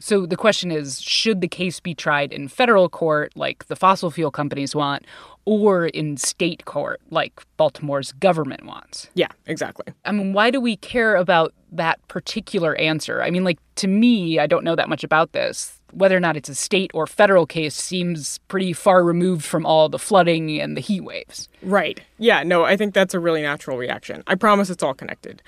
So 0.03 0.27
the 0.27 0.37
question 0.37 0.73
is 0.73 1.01
should 1.01 1.41
the 1.41 1.49
case 1.49 1.79
be 1.79 1.95
tried 1.95 2.33
in 2.33 2.49
federal 2.49 2.89
court, 2.89 3.33
like 3.37 3.67
the 3.67 3.77
fossil 3.77 4.11
fuel 4.11 4.33
companies 4.33 4.75
want, 4.75 5.05
or 5.45 5.87
in 5.87 6.17
state 6.17 6.65
court, 6.65 7.01
like 7.11 7.41
Baltimore's 7.57 8.11
government 8.15 8.65
wants? 8.65 9.09
Yeah, 9.15 9.29
exactly. 9.47 9.95
I 10.05 10.11
mean, 10.11 10.33
why 10.33 10.51
do 10.51 10.61
we 10.61 10.77
care 10.77 11.15
about 11.15 11.55
that 11.71 12.01
particular 12.09 12.75
answer? 12.77 13.23
I 13.23 13.31
mean, 13.31 13.45
like, 13.45 13.61
to 13.77 13.87
me, 13.87 14.41
I 14.41 14.49
don't 14.49 14.65
know 14.65 14.75
that 14.75 14.89
much 14.89 15.05
about 15.05 15.33
this. 15.33 15.81
Whether 15.93 16.17
or 16.17 16.21
not 16.21 16.37
it's 16.37 16.49
a 16.49 16.55
state 16.57 16.91
or 16.95 17.07
federal 17.07 17.47
case 17.47 17.77
seems 17.77 18.39
pretty 18.49 18.73
far 18.73 19.05
removed 19.05 19.45
from 19.45 19.65
all 19.65 19.89
the 19.89 20.01
flooding 20.01 20.61
and 20.61 20.77
the 20.77 20.81
heat 20.81 21.03
waves. 21.03 21.49
Right. 21.63 22.01
Yeah, 22.19 22.43
no, 22.43 22.65
I 22.65 22.77
think 22.77 22.93
that's 22.93 23.15
a 23.15 23.21
really 23.21 23.43
natural 23.43 23.77
reaction. 23.77 24.25
I 24.27 24.35
promise 24.35 24.69
it's 24.69 24.83
all 24.83 24.95
connected. 24.95 25.43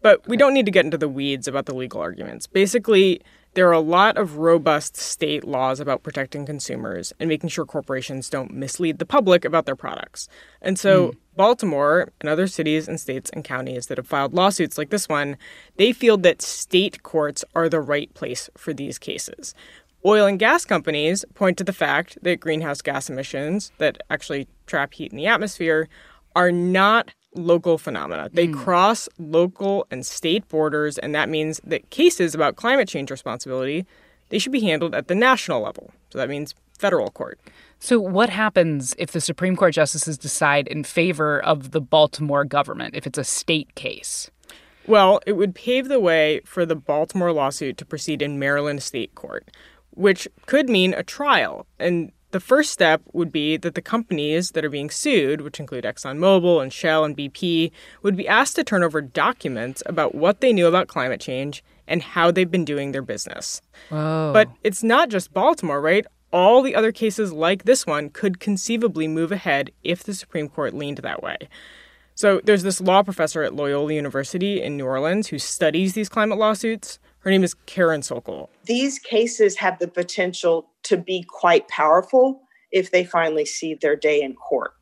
But 0.00 0.26
we 0.26 0.38
don't 0.38 0.54
need 0.54 0.64
to 0.64 0.72
get 0.72 0.86
into 0.86 0.96
the 0.96 1.08
weeds 1.08 1.46
about 1.46 1.66
the 1.66 1.74
legal 1.74 2.00
arguments. 2.00 2.46
Basically, 2.46 3.20
there 3.54 3.68
are 3.68 3.72
a 3.72 3.80
lot 3.80 4.16
of 4.16 4.38
robust 4.38 4.96
state 4.96 5.44
laws 5.44 5.80
about 5.80 6.02
protecting 6.02 6.46
consumers 6.46 7.12
and 7.18 7.28
making 7.28 7.50
sure 7.50 7.64
corporations 7.64 8.30
don't 8.30 8.52
mislead 8.52 8.98
the 8.98 9.06
public 9.06 9.44
about 9.44 9.66
their 9.66 9.76
products. 9.76 10.28
And 10.62 10.78
so, 10.78 11.08
mm. 11.08 11.16
Baltimore 11.36 12.12
and 12.20 12.28
other 12.28 12.46
cities 12.46 12.86
and 12.86 13.00
states 13.00 13.30
and 13.32 13.42
counties 13.42 13.86
that 13.86 13.98
have 13.98 14.06
filed 14.06 14.34
lawsuits 14.34 14.76
like 14.76 14.90
this 14.90 15.08
one, 15.08 15.36
they 15.76 15.92
feel 15.92 16.16
that 16.18 16.42
state 16.42 17.02
courts 17.02 17.44
are 17.54 17.68
the 17.68 17.80
right 17.80 18.12
place 18.14 18.50
for 18.56 18.74
these 18.74 18.98
cases. 18.98 19.54
Oil 20.04 20.26
and 20.26 20.38
gas 20.38 20.64
companies 20.64 21.24
point 21.34 21.56
to 21.58 21.64
the 21.64 21.72
fact 21.72 22.18
that 22.22 22.40
greenhouse 22.40 22.82
gas 22.82 23.08
emissions 23.08 23.72
that 23.78 24.02
actually 24.10 24.48
trap 24.66 24.94
heat 24.94 25.12
in 25.12 25.16
the 25.16 25.26
atmosphere 25.26 25.88
are 26.34 26.52
not 26.52 27.14
local 27.34 27.78
phenomena. 27.78 28.28
They 28.32 28.48
mm. 28.48 28.54
cross 28.54 29.08
local 29.18 29.86
and 29.90 30.04
state 30.04 30.48
borders, 30.48 30.98
and 30.98 31.14
that 31.14 31.28
means 31.28 31.60
that 31.64 31.90
cases 31.90 32.34
about 32.34 32.56
climate 32.56 32.88
change 32.88 33.10
responsibility 33.10 33.86
they 34.30 34.38
should 34.38 34.52
be 34.52 34.60
handled 34.60 34.94
at 34.94 35.08
the 35.08 35.14
national 35.14 35.60
level. 35.60 35.92
So 36.10 36.18
that 36.18 36.28
means 36.28 36.54
federal 36.78 37.10
court. 37.10 37.38
So 37.78 38.00
what 38.00 38.30
happens 38.30 38.94
if 38.98 39.12
the 39.12 39.20
Supreme 39.20 39.56
Court 39.56 39.74
justices 39.74 40.16
decide 40.16 40.66
in 40.68 40.84
favor 40.84 41.40
of 41.42 41.72
the 41.72 41.80
Baltimore 41.80 42.44
government 42.44 42.94
if 42.94 43.06
it's 43.06 43.18
a 43.18 43.24
state 43.24 43.74
case? 43.74 44.30
Well, 44.86 45.20
it 45.26 45.32
would 45.32 45.54
pave 45.54 45.88
the 45.88 46.00
way 46.00 46.40
for 46.44 46.64
the 46.64 46.74
Baltimore 46.74 47.32
lawsuit 47.32 47.76
to 47.78 47.84
proceed 47.84 48.22
in 48.22 48.38
Maryland 48.38 48.82
state 48.82 49.14
court, 49.14 49.50
which 49.90 50.26
could 50.46 50.68
mean 50.68 50.94
a 50.94 51.02
trial. 51.02 51.66
And 51.78 52.12
the 52.30 52.40
first 52.40 52.70
step 52.70 53.02
would 53.12 53.32
be 53.32 53.56
that 53.56 53.74
the 53.74 53.82
companies 53.82 54.52
that 54.52 54.64
are 54.64 54.70
being 54.70 54.90
sued, 54.90 55.40
which 55.40 55.60
include 55.60 55.84
ExxonMobil 55.84 56.62
and 56.62 56.72
Shell 56.72 57.04
and 57.04 57.16
BP, 57.16 57.70
would 58.02 58.16
be 58.16 58.28
asked 58.28 58.56
to 58.56 58.64
turn 58.64 58.82
over 58.82 59.00
documents 59.00 59.82
about 59.86 60.14
what 60.14 60.40
they 60.40 60.52
knew 60.52 60.66
about 60.66 60.88
climate 60.88 61.20
change 61.20 61.64
and 61.88 62.02
how 62.02 62.30
they've 62.30 62.50
been 62.50 62.64
doing 62.64 62.92
their 62.92 63.02
business. 63.02 63.60
Whoa. 63.88 64.30
But 64.32 64.48
it's 64.62 64.82
not 64.82 65.08
just 65.08 65.34
Baltimore, 65.34 65.80
right? 65.80 66.06
All 66.32 66.62
the 66.62 66.76
other 66.76 66.92
cases 66.92 67.32
like 67.32 67.64
this 67.64 67.86
one 67.86 68.10
could 68.10 68.38
conceivably 68.38 69.08
move 69.08 69.32
ahead 69.32 69.72
if 69.82 70.04
the 70.04 70.14
Supreme 70.14 70.48
Court 70.48 70.72
leaned 70.72 70.98
that 70.98 71.22
way. 71.22 71.36
So 72.14 72.40
there's 72.44 72.62
this 72.62 72.80
law 72.80 73.02
professor 73.02 73.42
at 73.42 73.54
Loyola 73.54 73.94
University 73.94 74.62
in 74.62 74.76
New 74.76 74.84
Orleans 74.84 75.28
who 75.28 75.38
studies 75.38 75.94
these 75.94 76.08
climate 76.08 76.38
lawsuits. 76.38 76.98
Her 77.20 77.30
name 77.30 77.44
is 77.44 77.54
Karen 77.66 78.02
Sokol. 78.02 78.50
These 78.64 78.98
cases 78.98 79.56
have 79.56 79.78
the 79.78 79.88
potential 79.88 80.70
to 80.84 80.96
be 80.96 81.24
quite 81.28 81.68
powerful 81.68 82.42
if 82.72 82.90
they 82.90 83.04
finally 83.04 83.44
see 83.44 83.74
their 83.74 83.96
day 83.96 84.22
in 84.22 84.34
court. 84.34 84.72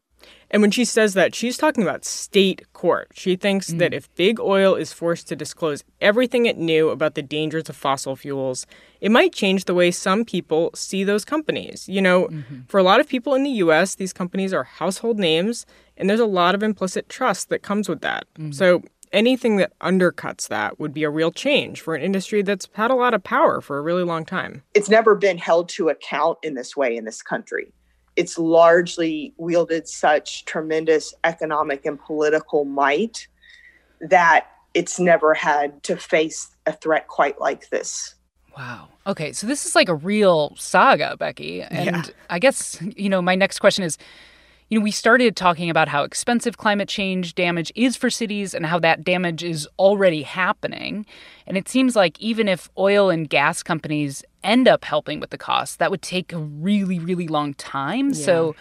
And 0.50 0.62
when 0.62 0.70
she 0.70 0.84
says 0.84 1.14
that, 1.14 1.34
she's 1.34 1.58
talking 1.58 1.82
about 1.82 2.04
state 2.04 2.72
court. 2.72 3.08
She 3.12 3.36
thinks 3.36 3.70
mm. 3.70 3.78
that 3.78 3.92
if 3.92 4.12
big 4.14 4.40
oil 4.40 4.74
is 4.74 4.92
forced 4.92 5.28
to 5.28 5.36
disclose 5.36 5.84
everything 6.00 6.46
it 6.46 6.56
knew 6.56 6.88
about 6.88 7.14
the 7.14 7.22
dangers 7.22 7.68
of 7.68 7.76
fossil 7.76 8.16
fuels, 8.16 8.66
it 9.00 9.10
might 9.10 9.34
change 9.34 9.66
the 9.66 9.74
way 9.74 9.90
some 9.90 10.24
people 10.24 10.70
see 10.74 11.04
those 11.04 11.24
companies. 11.24 11.86
You 11.88 12.00
know, 12.00 12.28
mm-hmm. 12.28 12.60
for 12.66 12.78
a 12.78 12.82
lot 12.82 13.00
of 13.00 13.08
people 13.08 13.34
in 13.34 13.42
the 13.42 13.50
US, 13.50 13.94
these 13.96 14.14
companies 14.14 14.54
are 14.54 14.64
household 14.64 15.18
names, 15.18 15.66
and 15.98 16.08
there's 16.08 16.20
a 16.20 16.26
lot 16.26 16.54
of 16.54 16.62
implicit 16.62 17.08
trust 17.10 17.50
that 17.50 17.62
comes 17.62 17.88
with 17.88 18.00
that. 18.00 18.26
Mm-hmm. 18.38 18.52
So 18.52 18.82
anything 19.12 19.56
that 19.56 19.78
undercuts 19.80 20.48
that 20.48 20.78
would 20.78 20.92
be 20.92 21.04
a 21.04 21.10
real 21.10 21.30
change 21.30 21.80
for 21.80 21.94
an 21.94 22.02
industry 22.02 22.42
that's 22.42 22.68
had 22.72 22.90
a 22.90 22.94
lot 22.94 23.14
of 23.14 23.22
power 23.22 23.60
for 23.60 23.78
a 23.78 23.82
really 23.82 24.04
long 24.04 24.24
time. 24.24 24.62
It's 24.74 24.88
never 24.88 25.14
been 25.14 25.38
held 25.38 25.68
to 25.70 25.88
account 25.88 26.38
in 26.42 26.54
this 26.54 26.76
way 26.76 26.96
in 26.96 27.04
this 27.04 27.22
country. 27.22 27.72
It's 28.16 28.38
largely 28.38 29.32
wielded 29.36 29.88
such 29.88 30.44
tremendous 30.44 31.14
economic 31.24 31.86
and 31.86 32.00
political 32.00 32.64
might 32.64 33.28
that 34.00 34.48
it's 34.74 34.98
never 34.98 35.34
had 35.34 35.82
to 35.84 35.96
face 35.96 36.48
a 36.66 36.72
threat 36.72 37.08
quite 37.08 37.40
like 37.40 37.70
this. 37.70 38.14
Wow. 38.56 38.88
Okay, 39.06 39.32
so 39.32 39.46
this 39.46 39.64
is 39.64 39.74
like 39.74 39.88
a 39.88 39.94
real 39.94 40.54
saga, 40.56 41.16
Becky. 41.16 41.62
And 41.62 41.96
yeah. 41.96 42.12
I 42.28 42.38
guess, 42.38 42.80
you 42.96 43.08
know, 43.08 43.22
my 43.22 43.36
next 43.36 43.60
question 43.60 43.84
is 43.84 43.96
you 44.68 44.78
know, 44.78 44.82
we 44.82 44.90
started 44.90 45.34
talking 45.34 45.70
about 45.70 45.88
how 45.88 46.02
expensive 46.02 46.58
climate 46.58 46.88
change 46.88 47.34
damage 47.34 47.72
is 47.74 47.96
for 47.96 48.10
cities 48.10 48.54
and 48.54 48.66
how 48.66 48.78
that 48.80 49.02
damage 49.02 49.42
is 49.42 49.66
already 49.78 50.22
happening. 50.22 51.06
And 51.46 51.56
it 51.56 51.68
seems 51.68 51.96
like 51.96 52.20
even 52.20 52.48
if 52.48 52.68
oil 52.76 53.08
and 53.08 53.28
gas 53.28 53.62
companies 53.62 54.22
end 54.44 54.68
up 54.68 54.84
helping 54.84 55.20
with 55.20 55.30
the 55.30 55.38
costs, 55.38 55.76
that 55.76 55.90
would 55.90 56.02
take 56.02 56.32
a 56.32 56.38
really, 56.38 56.98
really 56.98 57.28
long 57.28 57.54
time. 57.54 58.08
Yeah. 58.08 58.24
So 58.24 58.56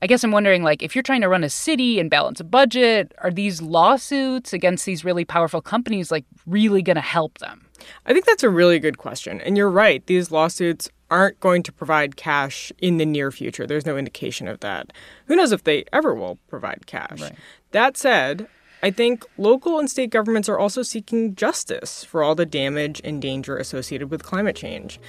I 0.00 0.06
guess 0.06 0.24
I'm 0.24 0.30
wondering 0.30 0.62
like 0.62 0.82
if 0.82 0.94
you're 0.94 1.02
trying 1.02 1.20
to 1.20 1.28
run 1.28 1.44
a 1.44 1.50
city 1.50 2.00
and 2.00 2.08
balance 2.10 2.40
a 2.40 2.44
budget, 2.44 3.12
are 3.18 3.30
these 3.30 3.60
lawsuits 3.60 4.54
against 4.54 4.86
these 4.86 5.04
really 5.04 5.24
powerful 5.26 5.60
companies 5.60 6.10
like 6.10 6.24
really 6.46 6.80
going 6.80 6.96
to 6.96 7.02
help 7.02 7.38
them? 7.38 7.65
I 8.04 8.12
think 8.12 8.24
that's 8.24 8.42
a 8.42 8.50
really 8.50 8.78
good 8.78 8.98
question. 8.98 9.40
And 9.40 9.56
you're 9.56 9.70
right. 9.70 10.04
These 10.06 10.30
lawsuits 10.30 10.90
aren't 11.10 11.38
going 11.40 11.62
to 11.62 11.72
provide 11.72 12.16
cash 12.16 12.72
in 12.78 12.96
the 12.96 13.06
near 13.06 13.30
future. 13.30 13.66
There's 13.66 13.86
no 13.86 13.96
indication 13.96 14.48
of 14.48 14.60
that. 14.60 14.92
Who 15.26 15.36
knows 15.36 15.52
if 15.52 15.64
they 15.64 15.84
ever 15.92 16.14
will 16.14 16.38
provide 16.48 16.86
cash? 16.86 17.20
Right. 17.20 17.34
That 17.72 17.96
said, 17.96 18.48
I 18.82 18.90
think 18.90 19.24
local 19.38 19.78
and 19.78 19.90
state 19.90 20.10
governments 20.10 20.48
are 20.48 20.58
also 20.58 20.82
seeking 20.82 21.34
justice 21.34 22.04
for 22.04 22.22
all 22.22 22.34
the 22.34 22.46
damage 22.46 23.00
and 23.04 23.22
danger 23.22 23.56
associated 23.56 24.10
with 24.10 24.22
climate 24.22 24.56
change. 24.56 25.00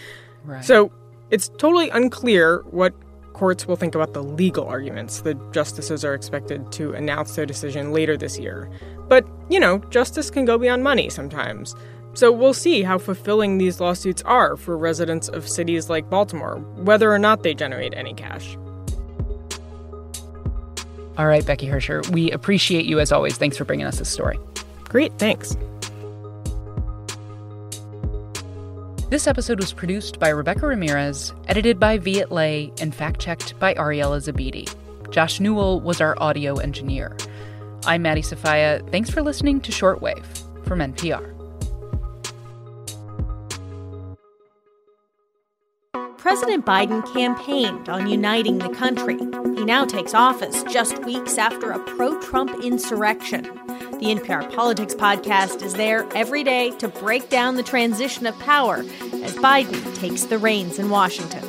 Right. 0.44 0.64
So 0.64 0.92
it's 1.30 1.50
totally 1.50 1.90
unclear 1.90 2.64
what 2.70 2.94
courts 3.34 3.68
will 3.68 3.76
think 3.76 3.94
about 3.94 4.14
the 4.14 4.24
legal 4.24 4.66
arguments. 4.68 5.22
The 5.22 5.36
justices 5.52 6.04
are 6.04 6.16
expected 6.16 6.72
to 6.74 6.94
announce 6.94 7.36
their 7.36 7.46
decision 7.46 7.92
later 7.92 8.18
this 8.18 8.40
year. 8.40 8.70
But, 9.08 9.28
you 9.50 9.60
know, 9.60 9.78
justice 9.90 10.32
can 10.32 10.46
go 10.46 10.58
beyond 10.58 10.84
money 10.84 11.10
sometimes. 11.10 11.76
So 12.18 12.32
we'll 12.32 12.56
see 12.56 12.82
how 12.82 12.98
fulfilling 12.98 13.60
these 13.60 13.80
lawsuits 13.80 14.24
are 14.24 14.58
for 14.58 14.76
residents 14.76 15.30
of 15.30 15.48
cities 15.48 15.88
like 15.88 16.10
Baltimore, 16.10 16.58
whether 16.78 17.14
or 17.14 17.20
not 17.20 17.44
they 17.44 17.54
generate 17.54 17.94
any 17.96 18.16
cash. 18.16 18.58
All 21.16 21.28
right, 21.28 21.46
Becky 21.46 21.68
Hersher, 21.68 22.10
we 22.10 22.32
appreciate 22.32 22.88
you 22.88 23.00
as 23.00 23.12
always. 23.12 23.38
Thanks 23.38 23.56
for 23.56 23.66
bringing 23.66 23.86
us 23.86 24.00
this 24.00 24.10
story. 24.10 24.40
Great, 24.86 25.14
thanks. 25.20 25.56
This 29.12 29.28
episode 29.28 29.60
was 29.60 29.72
produced 29.72 30.20
by 30.20 30.30
Rebecca 30.30 30.66
Ramirez, 30.66 31.36
edited 31.48 31.80
by 31.80 32.00
Viet 32.00 32.32
Le, 32.32 32.72
and 32.82 32.96
fact 32.96 33.20
checked 33.20 33.60
by 33.60 33.76
Ariela 33.76 34.18
Zebede. 34.20 34.74
Josh 35.12 35.40
Newell 35.40 35.82
was 35.82 36.02
our 36.02 36.16
audio 36.20 36.56
engineer. 36.56 37.16
I'm 37.86 38.02
Maddie 38.02 38.24
Sofia. 38.24 38.82
Thanks 38.90 39.12
for 39.12 39.22
listening 39.22 39.62
to 39.62 39.72
Shortwave 39.72 40.26
from 40.66 40.80
NPR. 40.80 41.37
President 46.18 46.66
Biden 46.66 47.06
campaigned 47.14 47.90
on 47.90 48.08
uniting 48.08 48.58
the 48.58 48.70
country. 48.70 49.18
He 49.18 49.64
now 49.64 49.86
takes 49.86 50.16
office 50.16 50.64
just 50.64 50.98
weeks 51.06 51.38
after 51.38 51.72
a 51.72 51.80
pro 51.80 52.20
Trump 52.22 52.64
insurrection. 52.64 53.44
The 53.44 54.16
NPR 54.16 54.54
Politics 54.54 54.96
podcast 54.96 55.62
is 55.62 55.74
there 55.74 56.08
every 56.16 56.44
day 56.44 56.72
to 56.78 56.88
break 56.88 57.30
down 57.30 57.56
the 57.56 57.64
transition 57.64 58.26
of 58.26 58.38
power 58.40 58.78
as 58.78 59.36
Biden 59.36 59.96
takes 59.96 60.24
the 60.24 60.40
reins 60.40 60.80
in 60.80 60.90
Washington. 60.90 61.44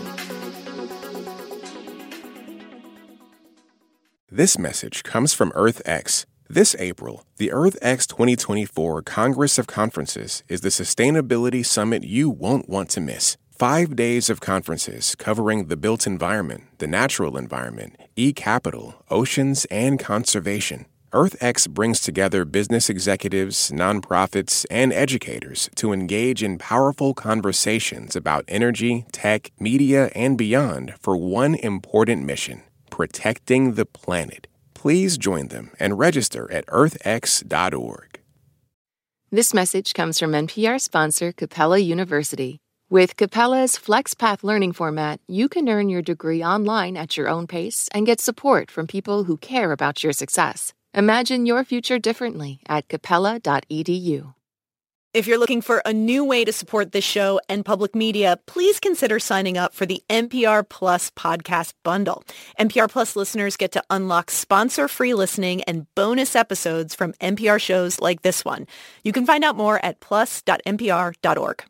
This 4.31 4.59
message 4.59 5.03
comes 5.03 5.33
from 5.33 5.51
EarthX. 5.53 6.27
This 6.51 6.77
April, 6.79 7.25
the 7.39 7.49
EarthX 7.49 8.07
2024 8.07 9.03
Congress 9.03 9.59
of 9.59 9.67
Conferences 9.67 10.43
is 10.49 10.61
the 10.61 10.69
sustainability 10.69 11.65
summit 11.65 12.05
you 12.05 12.29
won't 12.29 12.69
want 12.69 12.91
to 12.91 13.01
miss. 13.01 13.39
Five 13.59 13.97
days 13.97 14.31
of 14.31 14.41
conferences 14.41 15.17
covering 15.17 15.67
the 15.67 15.77
built 15.77 16.07
environment, 16.07 16.63
the 16.79 16.87
natural 16.87 17.37
environment, 17.37 17.97
e 18.15 18.33
capital, 18.33 19.05
oceans, 19.11 19.65
and 19.65 19.99
conservation. 19.99 20.87
EarthX 21.13 21.69
brings 21.69 21.99
together 21.99 22.45
business 22.45 22.89
executives, 22.89 23.73
nonprofits, 23.73 24.65
and 24.71 24.93
educators 24.93 25.69
to 25.75 25.93
engage 25.93 26.41
in 26.41 26.57
powerful 26.57 27.15
conversations 27.15 28.15
about 28.15 28.45
energy, 28.47 29.07
tech, 29.11 29.51
media, 29.59 30.13
and 30.15 30.39
beyond 30.39 30.95
for 31.01 31.17
one 31.17 31.57
important 31.57 32.25
mission 32.25 32.63
protecting 32.91 33.75
the 33.75 33.87
planet. 33.87 34.47
Please 34.75 35.19
join 35.19 35.49
them 35.49 35.73
and 35.81 35.99
register 35.99 36.49
at 36.53 36.65
earthx.org. 36.67 38.21
This 39.33 39.53
message 39.53 39.95
comes 39.95 40.21
from 40.21 40.31
NPR 40.31 40.81
sponsor 40.81 41.33
Capella 41.33 41.79
University. 41.79 42.61
With 42.91 43.17
Capella's 43.17 43.73
FlexPath 43.73 44.43
learning 44.43 44.73
format, 44.73 45.21
you 45.27 45.51
can 45.51 45.69
earn 45.69 45.91
your 45.91 46.01
degree 46.01 46.43
online 46.43 46.97
at 46.97 47.19
your 47.19 47.29
own 47.29 47.47
pace 47.47 47.87
and 47.93 48.07
get 48.07 48.19
support 48.19 48.71
from 48.71 48.87
people 48.87 49.25
who 49.25 49.37
care 49.37 49.73
about 49.73 50.03
your 50.03 50.15
success. 50.15 50.73
Imagine 50.95 51.45
your 51.45 51.65
future 51.65 51.99
differently 51.99 52.61
at 52.67 52.89
capella.edu. 52.89 54.33
If 55.13 55.27
you're 55.27 55.37
looking 55.37 55.61
for 55.61 55.83
a 55.85 55.93
new 55.93 56.25
way 56.25 56.47
to 56.47 56.53
support 56.53 56.93
this 56.93 57.05
show 57.05 57.39
and 57.47 57.63
public 57.63 57.95
media, 57.95 58.39
please 58.47 58.81
consider 58.81 59.19
signing 59.19 59.59
up 59.59 59.75
for 59.75 59.85
the 59.85 60.03
NPR 60.09 60.67
Plus 60.67 61.11
podcast 61.11 61.75
bundle. 61.85 62.25
NPR 62.59 62.91
Plus 62.91 63.17
listeners 63.17 63.59
get 63.59 63.73
to 63.73 63.85
unlock 63.91 64.31
sponsor-free 64.31 65.13
listening 65.13 65.63
and 65.65 65.87
bonus 65.95 66.35
episodes 66.35 66.95
from 66.95 67.13
NPR 67.21 67.61
shows 67.61 68.01
like 68.01 68.23
this 68.23 68.47
one. 68.47 68.67
You 69.05 69.13
can 69.13 69.27
find 69.27 69.45
out 69.45 69.57
more 69.57 69.79
at 69.85 70.01
plus.npr.org. 70.01 71.65